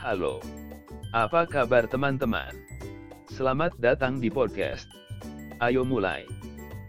Halo. 0.00 0.40
Apa 1.12 1.44
kabar 1.44 1.84
teman-teman? 1.84 2.56
Selamat 3.28 3.76
datang 3.76 4.16
di 4.16 4.32
podcast. 4.32 4.88
Ayo 5.60 5.84
mulai. 5.84 6.24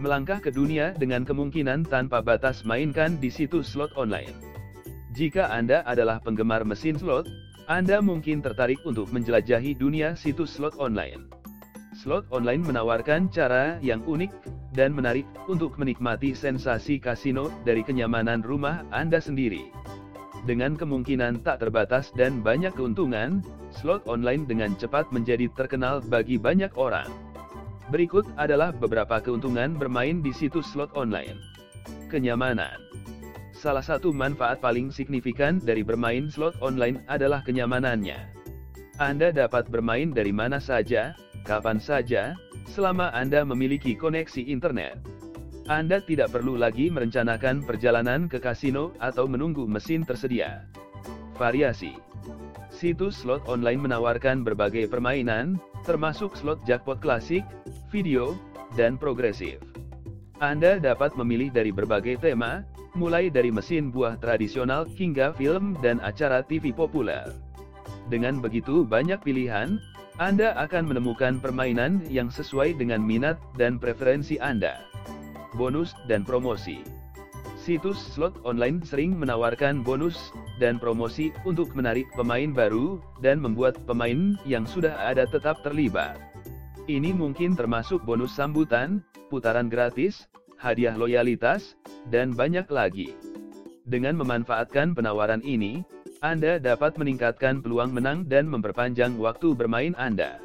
Melangkah 0.00 0.40
ke 0.40 0.48
dunia 0.48 0.96
dengan 0.96 1.20
kemungkinan 1.20 1.84
tanpa 1.84 2.24
batas 2.24 2.64
mainkan 2.64 3.20
di 3.20 3.28
situs 3.28 3.76
slot 3.76 3.92
online. 4.00 4.32
Jika 5.12 5.52
Anda 5.52 5.84
adalah 5.84 6.16
penggemar 6.24 6.64
mesin 6.64 6.96
slot, 6.96 7.28
Anda 7.68 8.00
mungkin 8.00 8.40
tertarik 8.40 8.80
untuk 8.88 9.12
menjelajahi 9.12 9.76
dunia 9.76 10.16
situs 10.16 10.56
slot 10.56 10.72
online. 10.80 11.28
Slot 11.92 12.24
online 12.32 12.64
menawarkan 12.64 13.28
cara 13.28 13.76
yang 13.84 14.00
unik 14.08 14.32
dan 14.72 14.96
menarik 14.96 15.28
untuk 15.44 15.76
menikmati 15.76 16.32
sensasi 16.32 16.96
kasino 17.04 17.52
dari 17.68 17.84
kenyamanan 17.84 18.40
rumah 18.40 18.80
Anda 18.88 19.20
sendiri. 19.20 19.68
Dengan 20.44 20.76
kemungkinan 20.76 21.40
tak 21.40 21.64
terbatas 21.64 22.12
dan 22.12 22.44
banyak 22.44 22.76
keuntungan, 22.76 23.40
slot 23.72 24.04
online 24.04 24.44
dengan 24.44 24.76
cepat 24.76 25.08
menjadi 25.08 25.48
terkenal 25.56 26.04
bagi 26.04 26.36
banyak 26.36 26.68
orang. 26.76 27.08
Berikut 27.88 28.28
adalah 28.36 28.68
beberapa 28.68 29.24
keuntungan 29.24 29.72
bermain 29.72 30.20
di 30.20 30.36
situs 30.36 30.68
slot 30.68 30.92
online. 30.92 31.40
Kenyamanan. 32.12 32.76
Salah 33.56 33.80
satu 33.80 34.12
manfaat 34.12 34.60
paling 34.60 34.92
signifikan 34.92 35.56
dari 35.56 35.80
bermain 35.80 36.28
slot 36.28 36.60
online 36.60 37.00
adalah 37.08 37.40
kenyamanannya. 37.40 38.28
Anda 39.00 39.32
dapat 39.32 39.72
bermain 39.72 40.12
dari 40.12 40.28
mana 40.28 40.60
saja, 40.60 41.16
kapan 41.48 41.80
saja, 41.80 42.36
selama 42.68 43.08
Anda 43.16 43.48
memiliki 43.48 43.96
koneksi 43.96 44.44
internet. 44.44 45.00
Anda 45.64 46.04
tidak 46.04 46.28
perlu 46.36 46.60
lagi 46.60 46.92
merencanakan 46.92 47.64
perjalanan 47.64 48.28
ke 48.28 48.36
kasino 48.36 48.92
atau 49.00 49.24
menunggu 49.24 49.64
mesin 49.64 50.04
tersedia. 50.04 50.68
Variasi 51.40 51.96
Situs 52.68 53.24
slot 53.24 53.40
online 53.48 53.80
menawarkan 53.80 54.44
berbagai 54.44 54.92
permainan, 54.92 55.56
termasuk 55.88 56.36
slot 56.36 56.60
jackpot 56.68 57.00
klasik, 57.00 57.40
video, 57.88 58.36
dan 58.76 59.00
progresif. 59.00 59.56
Anda 60.36 60.76
dapat 60.76 61.16
memilih 61.16 61.48
dari 61.48 61.72
berbagai 61.72 62.20
tema, 62.20 62.68
mulai 62.92 63.32
dari 63.32 63.48
mesin 63.48 63.88
buah 63.88 64.20
tradisional 64.20 64.84
hingga 64.84 65.32
film 65.32 65.80
dan 65.80 65.96
acara 66.04 66.44
TV 66.44 66.76
populer. 66.76 67.24
Dengan 68.12 68.36
begitu 68.44 68.84
banyak 68.84 69.24
pilihan, 69.24 69.80
Anda 70.20 70.52
akan 70.60 70.92
menemukan 70.92 71.40
permainan 71.40 72.04
yang 72.12 72.28
sesuai 72.28 72.76
dengan 72.76 73.00
minat 73.00 73.40
dan 73.56 73.80
preferensi 73.80 74.36
Anda 74.36 74.93
bonus, 75.54 75.96
dan 76.10 76.26
promosi. 76.26 76.84
Situs 77.64 77.96
slot 78.12 78.36
online 78.44 78.84
sering 78.84 79.16
menawarkan 79.16 79.80
bonus 79.80 80.28
dan 80.60 80.76
promosi 80.76 81.32
untuk 81.48 81.72
menarik 81.72 82.04
pemain 82.12 82.52
baru 82.52 83.00
dan 83.24 83.40
membuat 83.40 83.80
pemain 83.88 84.36
yang 84.44 84.68
sudah 84.68 84.92
ada 85.00 85.24
tetap 85.24 85.64
terlibat. 85.64 86.20
Ini 86.84 87.16
mungkin 87.16 87.56
termasuk 87.56 88.04
bonus 88.04 88.36
sambutan, 88.36 89.00
putaran 89.32 89.72
gratis, 89.72 90.28
hadiah 90.60 90.92
loyalitas, 90.92 91.80
dan 92.12 92.36
banyak 92.36 92.68
lagi. 92.68 93.16
Dengan 93.88 94.20
memanfaatkan 94.20 94.92
penawaran 94.92 95.40
ini, 95.40 95.80
Anda 96.20 96.60
dapat 96.60 97.00
meningkatkan 97.00 97.64
peluang 97.64 97.96
menang 97.96 98.28
dan 98.28 98.44
memperpanjang 98.44 99.16
waktu 99.16 99.56
bermain 99.56 99.96
Anda. 99.96 100.36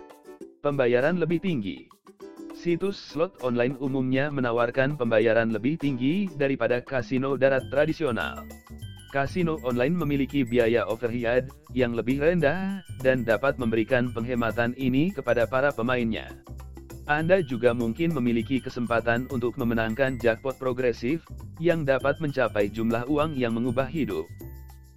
Pembayaran 0.64 1.20
lebih 1.20 1.44
tinggi. 1.44 1.88
Situs 2.60 3.00
slot 3.00 3.40
online 3.40 3.80
umumnya 3.80 4.28
menawarkan 4.28 5.00
pembayaran 5.00 5.56
lebih 5.56 5.80
tinggi 5.80 6.28
daripada 6.36 6.84
kasino 6.84 7.40
darat 7.40 7.64
tradisional. 7.72 8.44
Kasino 9.16 9.64
online 9.64 9.96
memiliki 9.96 10.44
biaya 10.44 10.84
overhead 10.84 11.48
yang 11.72 11.96
lebih 11.96 12.20
rendah 12.20 12.84
dan 13.00 13.24
dapat 13.24 13.56
memberikan 13.56 14.12
penghematan 14.12 14.76
ini 14.76 15.08
kepada 15.08 15.48
para 15.48 15.72
pemainnya. 15.72 16.36
Anda 17.08 17.40
juga 17.40 17.72
mungkin 17.72 18.12
memiliki 18.12 18.60
kesempatan 18.60 19.32
untuk 19.32 19.56
memenangkan 19.56 20.20
jackpot 20.20 20.60
progresif 20.60 21.24
yang 21.64 21.88
dapat 21.88 22.20
mencapai 22.20 22.68
jumlah 22.68 23.08
uang 23.08 23.40
yang 23.40 23.56
mengubah 23.56 23.88
hidup. 23.88 24.28